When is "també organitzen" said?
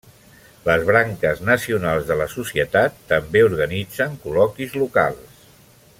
3.13-4.19